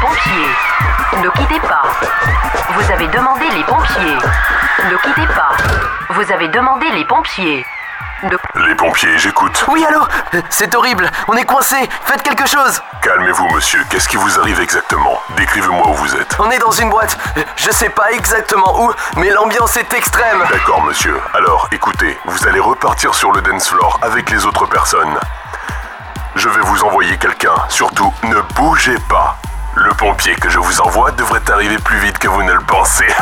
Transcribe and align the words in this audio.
pompiers. 0.00 1.22
Ne 1.22 1.28
quittez 1.30 1.60
pas. 1.60 1.82
Vous 2.74 2.92
avez 2.92 3.06
demandé 3.08 3.44
les 3.54 3.64
pompiers. 3.64 4.18
Ne 4.90 4.96
quittez 4.98 5.26
pas. 5.34 5.50
Vous 6.10 6.32
avez 6.32 6.48
demandé 6.48 6.86
les 6.92 7.04
pompiers. 7.04 7.64
Ne- 8.24 8.66
Les 8.66 8.74
pompiers, 8.74 9.16
j'écoute. 9.18 9.64
Oui, 9.68 9.84
allô? 9.86 10.00
C'est 10.50 10.74
horrible, 10.74 11.08
on 11.28 11.36
est 11.36 11.44
coincé, 11.44 11.76
faites 12.04 12.20
quelque 12.24 12.48
chose 12.48 12.82
Calmez-vous, 13.00 13.48
monsieur. 13.54 13.80
Qu'est-ce 13.88 14.08
qui 14.08 14.16
vous 14.16 14.40
arrive 14.40 14.60
exactement? 14.60 15.22
Décrivez-moi 15.36 15.86
où 15.88 15.94
vous 15.94 16.16
êtes. 16.16 16.36
On 16.40 16.50
est 16.50 16.58
dans 16.58 16.72
une 16.72 16.90
boîte, 16.90 17.16
je 17.54 17.70
sais 17.70 17.90
pas 17.90 18.10
exactement 18.10 18.82
où, 18.82 18.92
mais 19.18 19.30
l'ambiance 19.30 19.76
est 19.76 19.92
extrême 19.94 20.42
D'accord, 20.50 20.82
monsieur. 20.82 21.16
Alors, 21.32 21.68
écoutez, 21.70 22.18
vous 22.24 22.48
allez 22.48 22.58
repartir 22.60 23.14
sur 23.14 23.30
le 23.30 23.40
dance 23.40 23.68
floor 23.68 24.00
avec 24.02 24.30
les 24.30 24.44
autres 24.46 24.66
personnes. 24.66 25.16
Je 26.34 26.48
vais 26.48 26.60
vous 26.62 26.82
envoyer 26.82 27.16
quelqu'un. 27.18 27.54
Surtout, 27.68 28.12
ne 28.24 28.40
bougez 28.56 28.98
pas. 29.08 29.36
Le 29.80 29.94
pompier 29.94 30.34
que 30.34 30.50
je 30.50 30.58
vous 30.58 30.80
envoie 30.80 31.12
devrait 31.12 31.40
arriver 31.50 31.78
plus 31.78 32.00
vite 32.00 32.18
que 32.18 32.26
vous 32.26 32.42
ne 32.42 32.52
le 32.52 32.64
pensez. 32.66 33.06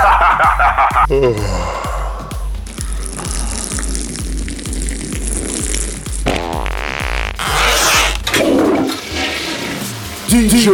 DJ 10.29 10.71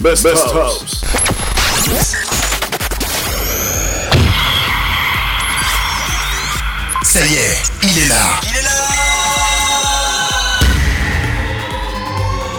Best, 0.00 0.26
House. 0.26 1.02
Ça 7.02 7.26
y 7.26 7.34
est, 7.34 7.62
il 7.82 7.98
est 7.98 8.08
là. 8.08 8.14
Il 8.42 8.56
est 8.56 8.62
là 8.62 8.95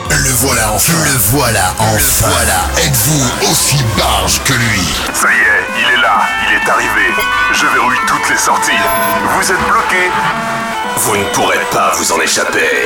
Le 0.10 0.32
voilà 0.32 0.72
enfin. 0.74 0.94
Le 1.06 1.18
voilà 1.32 1.74
enfin. 1.80 2.28
voilà. 2.28 2.86
Êtes-vous 2.86 3.52
aussi 3.52 3.84
barge 3.98 4.42
que 4.44 4.54
lui? 4.54 4.82
Ça 5.14 5.28
y 5.30 5.38
est, 5.38 5.66
il 5.80 5.98
est 5.98 6.02
là. 6.02 6.22
Il 6.48 6.56
est 6.56 6.70
arrivé. 6.70 7.14
Je 7.54 7.66
verrouille 7.66 8.00
toutes 8.08 8.30
les 8.30 8.38
sorties. 8.38 8.72
Vous 9.36 9.52
êtes 9.52 9.68
bloqué. 9.68 10.10
Vous 10.98 11.18
ne 11.18 11.24
pourrez 11.34 11.60
pas 11.72 11.92
vous 11.98 12.12
en 12.12 12.20
échapper. 12.22 12.86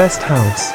Best 0.00 0.22
House. 0.22 0.69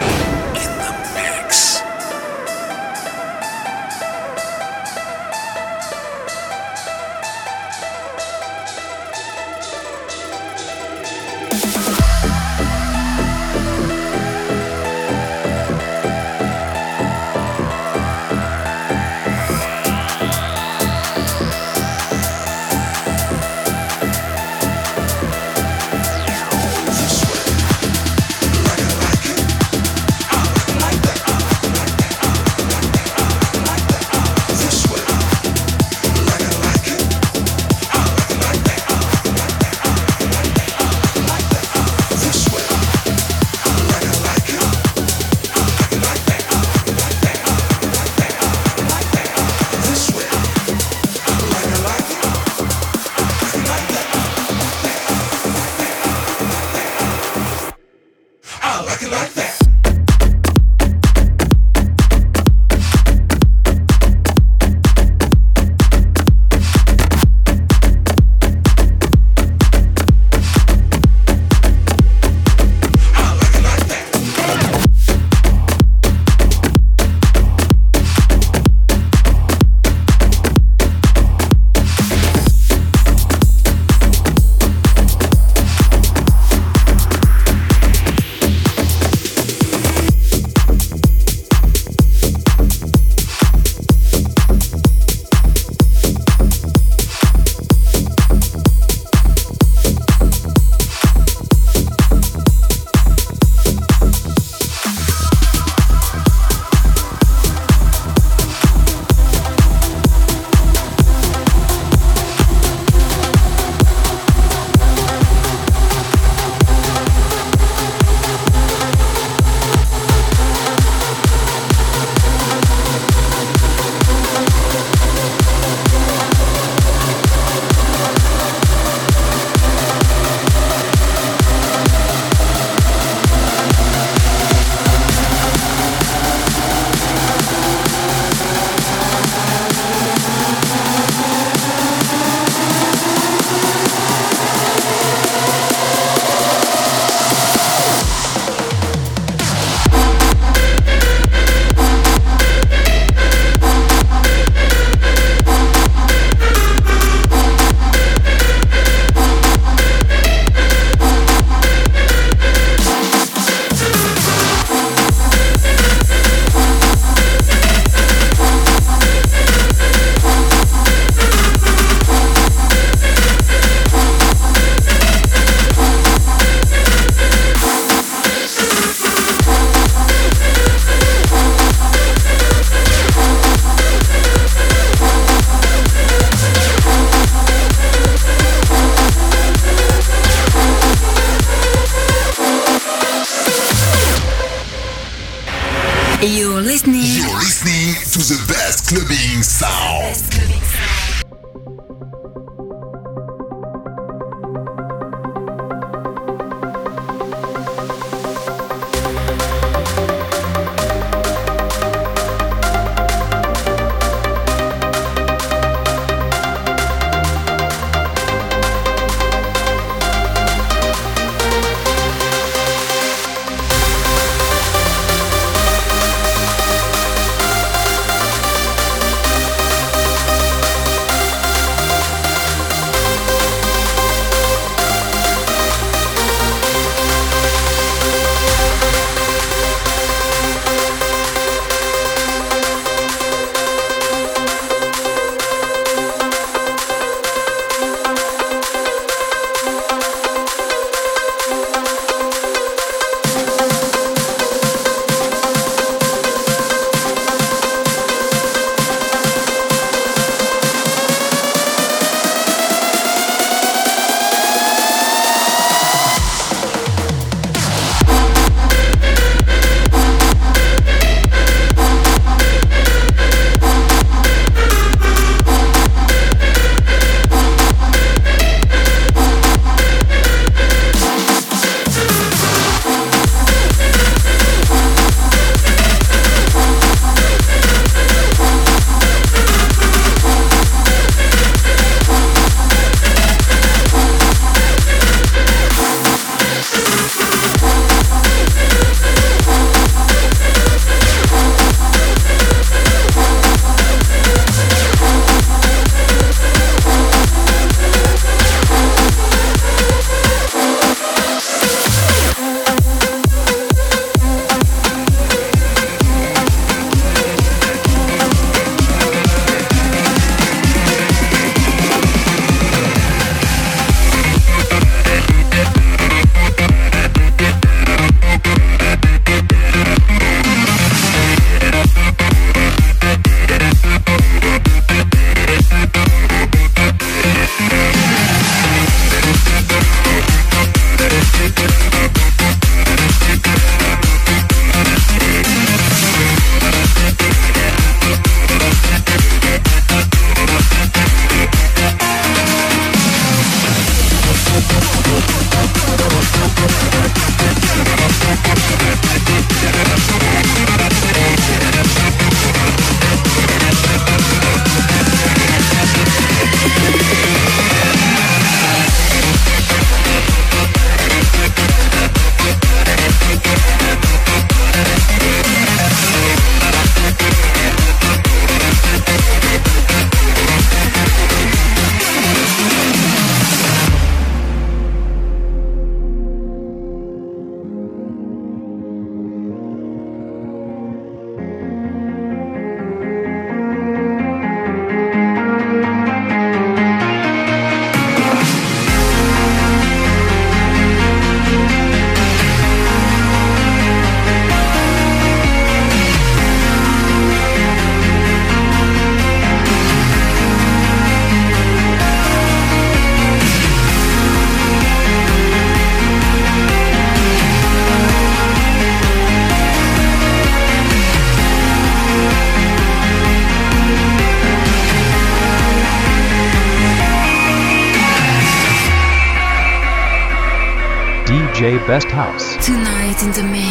Tonight 432.38 433.24
in 433.24 433.32
the 433.32 433.44
mix. 433.50 433.65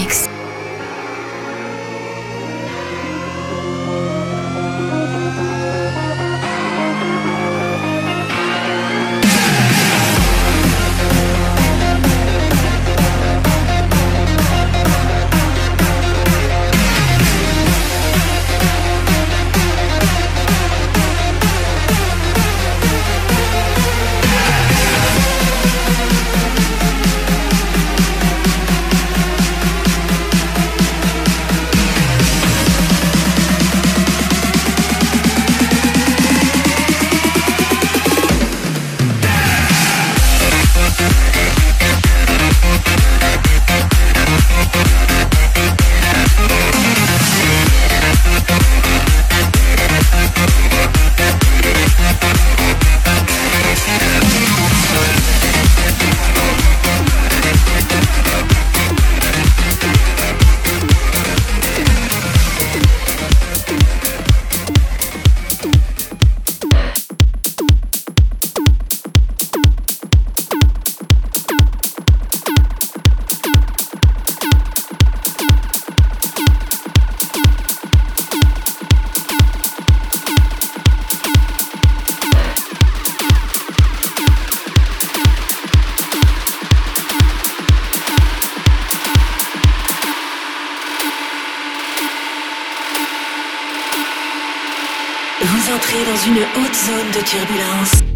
Haute 96.57 96.77
zone 96.77 97.11
de 97.13 97.23
turbulence. 97.23 98.14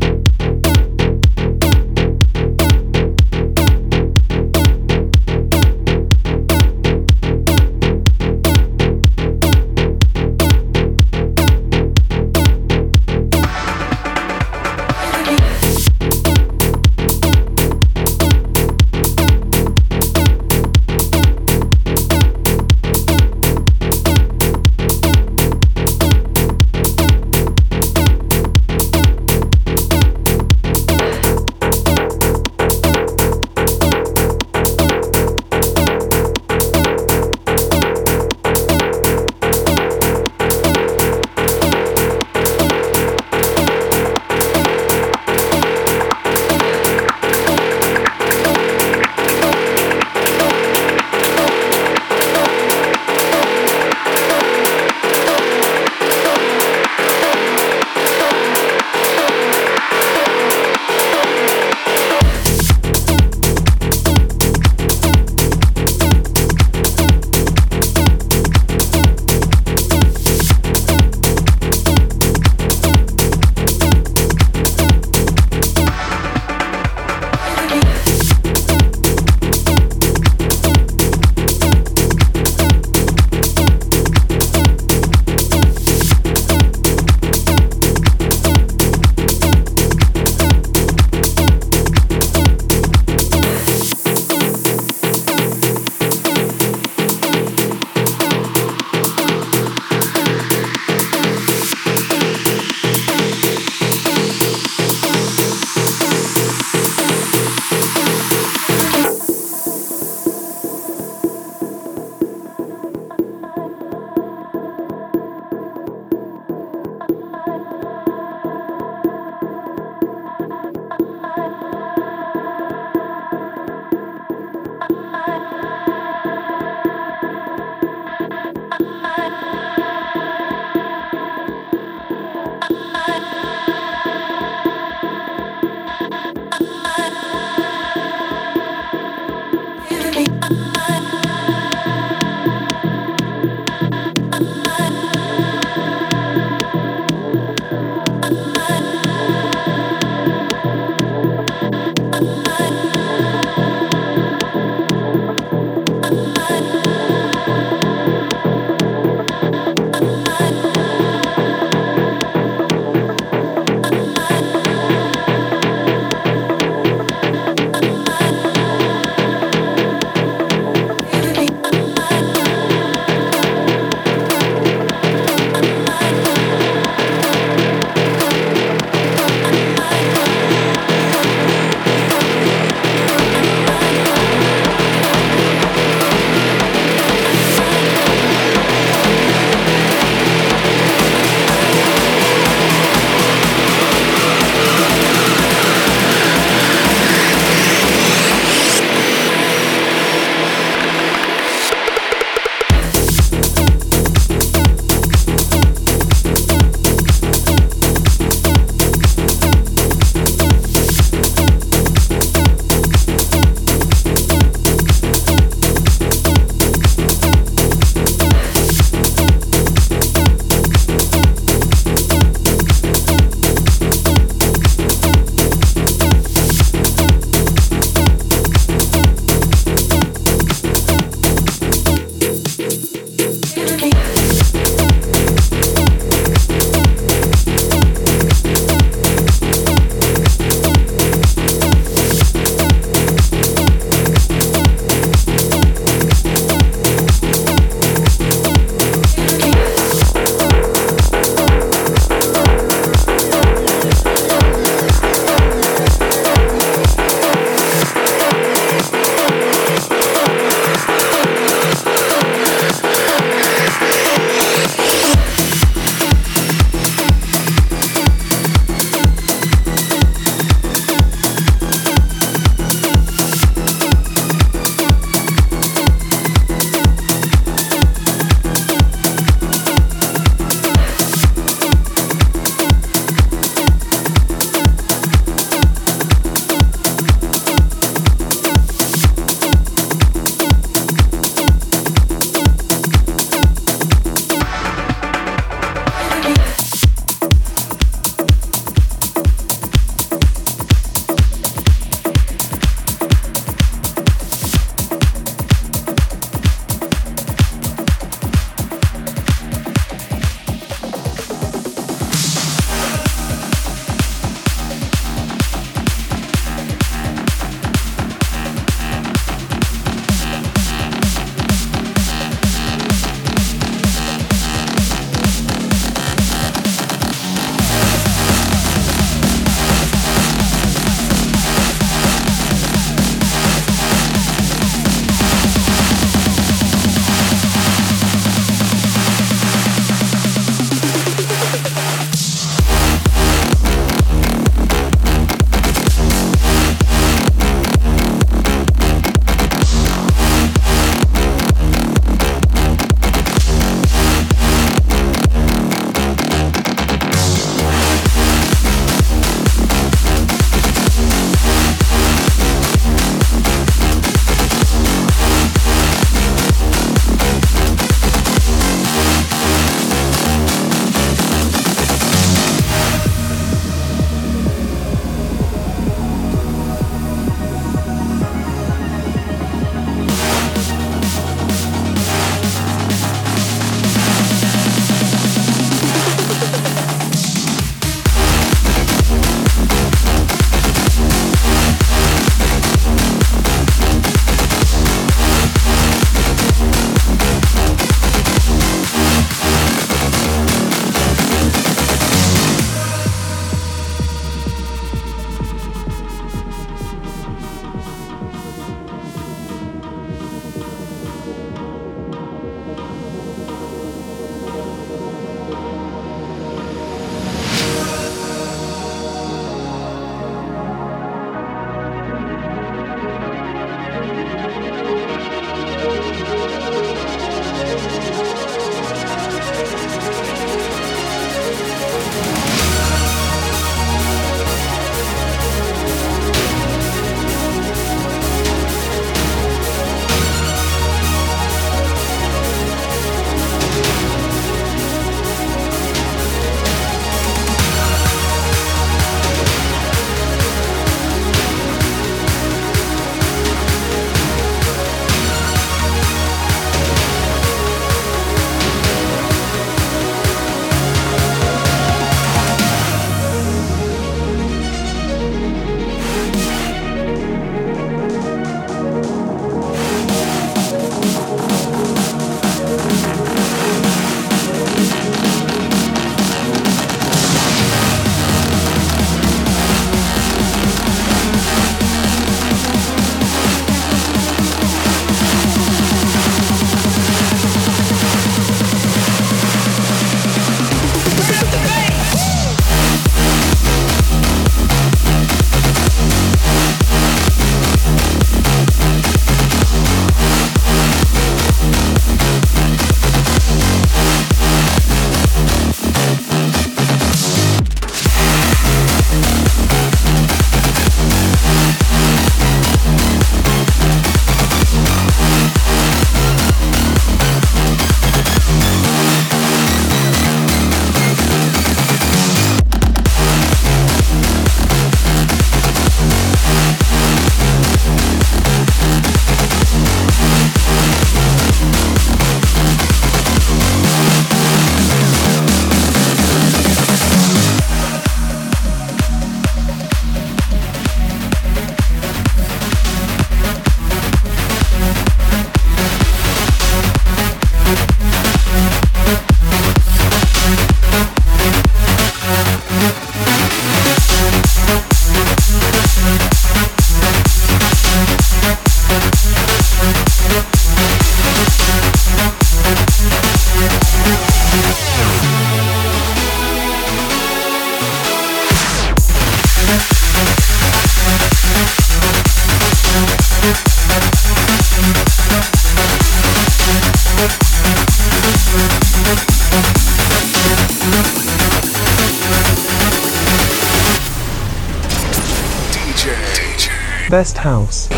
Best 587.18 587.38
House. 587.38 587.97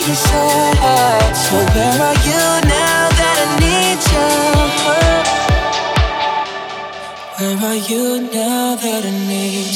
by 0.00 0.14
your. 0.14 1.34
So 1.34 1.56
where 1.56 2.00
are 2.00 2.18
you 2.28 2.42
now 2.68 3.08
that 3.18 3.36
I 3.44 3.48
need 3.60 4.00
you? 4.12 4.28
Where 7.36 7.58
are 7.70 7.80
you 7.90 8.04
now 8.32 8.76
that 8.76 9.02
I 9.04 9.10
need 9.28 9.74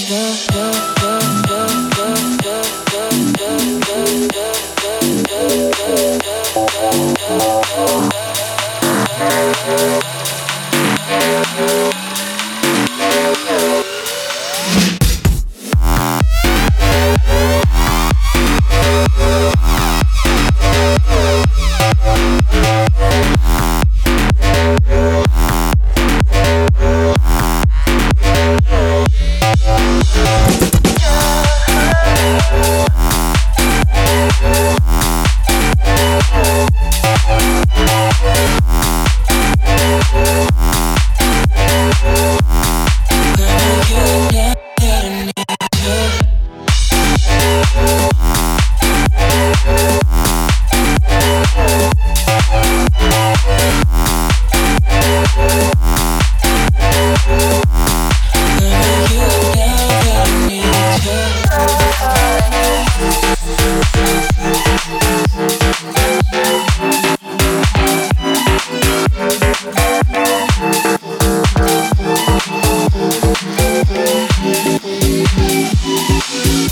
you? 11.88 11.93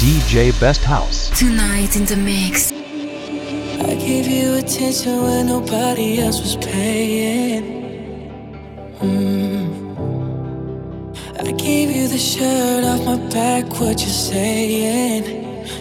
DJ 0.03 0.50
Best 0.59 0.82
House. 0.82 1.30
Tonight 1.38 1.94
in 1.94 2.05
the 2.07 2.16
mix. 2.16 2.72
I 2.72 3.94
gave 3.94 4.26
you 4.26 4.55
attention 4.55 5.22
when 5.22 5.46
nobody 5.46 6.18
else 6.18 6.40
was 6.40 6.57
paying. 6.57 7.62
Mm. 8.98 9.68
I 11.38 11.53
gave 11.53 11.94
you 11.94 12.09
the 12.09 12.18
shirt 12.18 12.82
off 12.82 13.05
my 13.05 13.16
back, 13.30 13.64
what 13.78 14.00
you're 14.00 14.11
saying? 14.32 15.22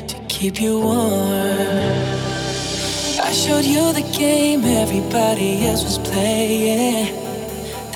To 0.06 0.16
keep 0.30 0.62
you 0.62 0.80
warm. 0.82 1.82
I 3.28 3.32
showed 3.34 3.66
you 3.66 3.92
the 3.92 4.08
game 4.16 4.64
everybody 4.66 5.66
else 5.66 5.84
was 5.84 5.98
playing. 5.98 7.31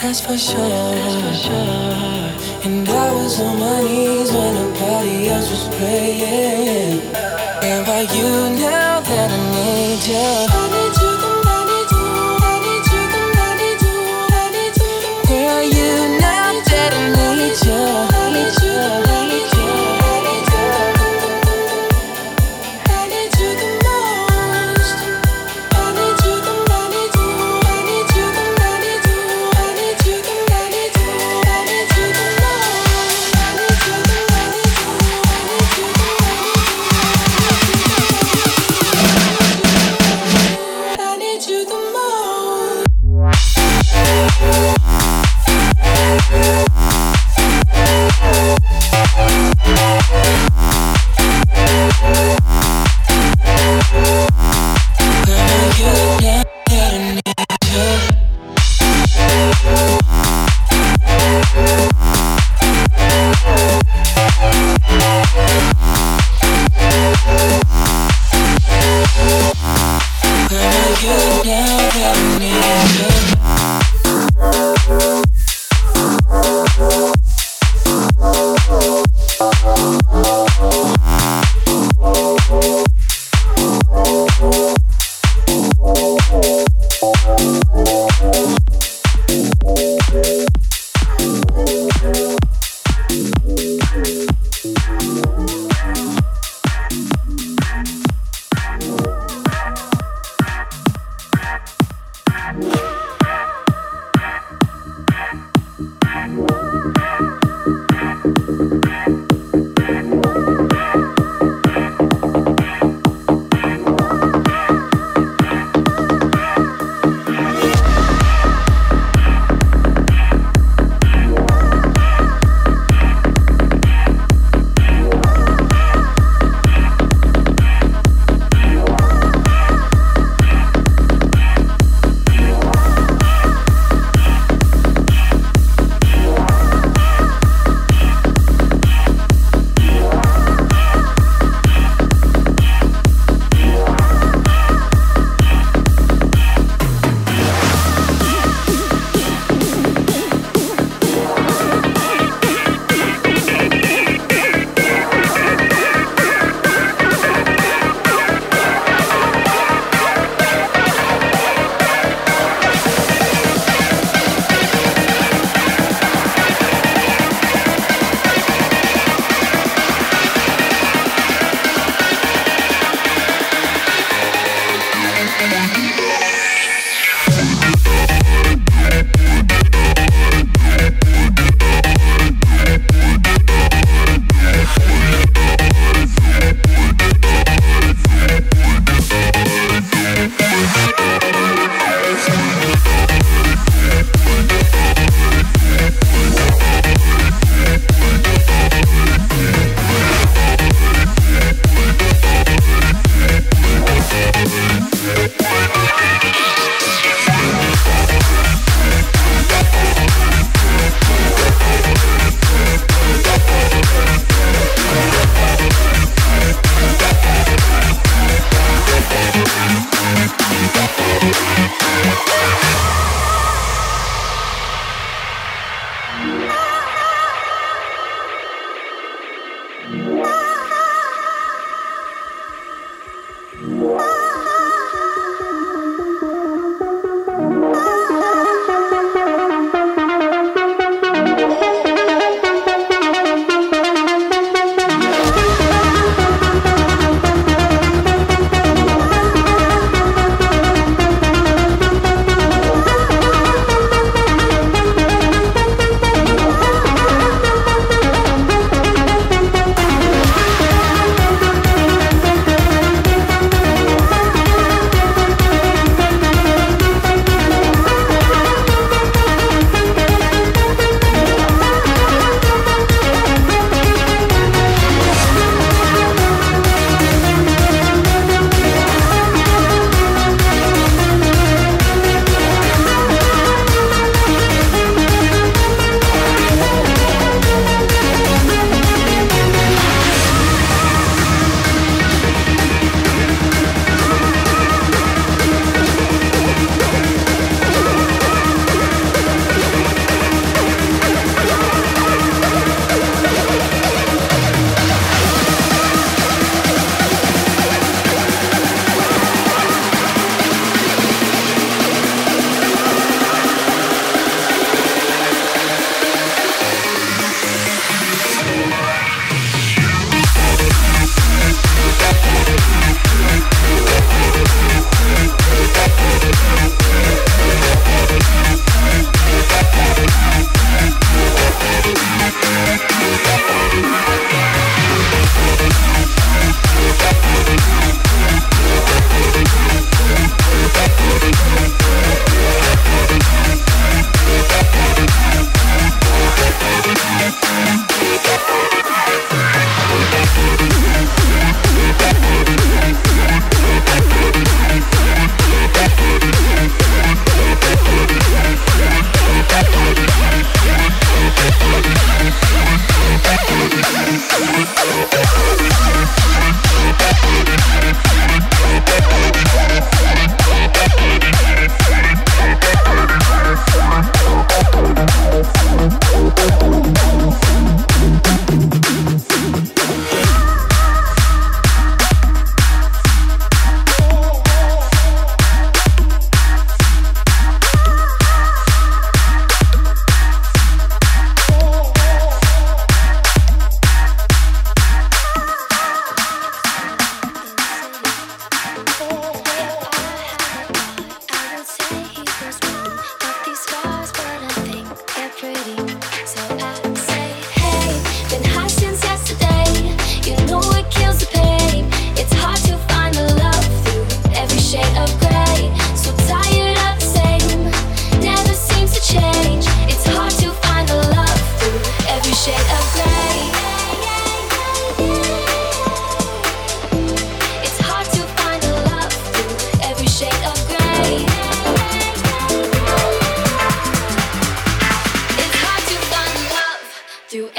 That's 0.06 0.22
for 0.22 0.38
sure. 0.38 0.62
And 2.64 2.88
I 2.88 3.12
was 3.12 3.39
on 3.39 3.60
my 3.60 3.82
knees 3.82 4.32
when 4.32 4.53
nobody 4.53 5.30
else 5.30 5.49
was 5.49 5.68
praying. 5.78 6.99
Where 7.62 7.84
are 7.84 8.03
you 8.14 8.56
now 8.56 8.99
that 8.99 9.32
I 9.32 9.39
need 9.56 10.06
you? 10.06 10.85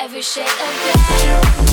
Every 0.06 0.22
shade 0.22 0.46
of 0.46 1.58
gray. 1.58 1.65